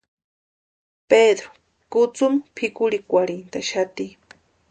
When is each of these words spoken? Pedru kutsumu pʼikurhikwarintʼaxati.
Pedru 1.11 1.47
kutsumu 1.91 2.39
pʼikurhikwarintʼaxati. 2.55 4.05